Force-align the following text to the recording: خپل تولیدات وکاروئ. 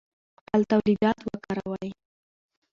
خپل 0.39 0.61
تولیدات 0.71 1.17
وکاروئ. 1.29 1.89